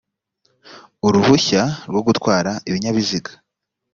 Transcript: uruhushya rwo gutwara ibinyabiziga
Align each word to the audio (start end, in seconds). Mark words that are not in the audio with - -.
uruhushya 1.07 1.61
rwo 1.89 2.01
gutwara 2.07 2.51
ibinyabiziga 2.69 3.31